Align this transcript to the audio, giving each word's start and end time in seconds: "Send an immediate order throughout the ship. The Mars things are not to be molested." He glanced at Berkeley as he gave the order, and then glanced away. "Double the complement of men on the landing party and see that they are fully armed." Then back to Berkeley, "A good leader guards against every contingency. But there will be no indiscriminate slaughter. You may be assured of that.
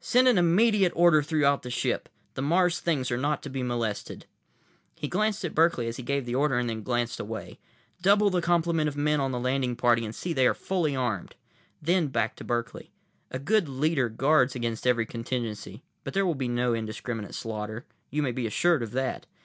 "Send 0.00 0.26
an 0.26 0.38
immediate 0.38 0.92
order 0.96 1.22
throughout 1.22 1.62
the 1.62 1.70
ship. 1.70 2.08
The 2.34 2.42
Mars 2.42 2.80
things 2.80 3.12
are 3.12 3.16
not 3.16 3.44
to 3.44 3.48
be 3.48 3.62
molested." 3.62 4.26
He 4.96 5.06
glanced 5.06 5.44
at 5.44 5.54
Berkeley 5.54 5.86
as 5.86 5.98
he 5.98 6.02
gave 6.02 6.26
the 6.26 6.34
order, 6.34 6.58
and 6.58 6.68
then 6.68 6.82
glanced 6.82 7.20
away. 7.20 7.60
"Double 8.02 8.28
the 8.28 8.42
complement 8.42 8.88
of 8.88 8.96
men 8.96 9.20
on 9.20 9.30
the 9.30 9.38
landing 9.38 9.76
party 9.76 10.04
and 10.04 10.12
see 10.12 10.32
that 10.32 10.40
they 10.40 10.48
are 10.48 10.52
fully 10.52 10.96
armed." 10.96 11.36
Then 11.80 12.08
back 12.08 12.34
to 12.38 12.44
Berkeley, 12.44 12.90
"A 13.30 13.38
good 13.38 13.68
leader 13.68 14.08
guards 14.08 14.56
against 14.56 14.84
every 14.84 15.06
contingency. 15.06 15.84
But 16.02 16.12
there 16.12 16.26
will 16.26 16.34
be 16.34 16.48
no 16.48 16.74
indiscriminate 16.74 17.36
slaughter. 17.36 17.86
You 18.10 18.20
may 18.24 18.32
be 18.32 18.48
assured 18.48 18.82
of 18.82 18.90
that. 18.90 19.26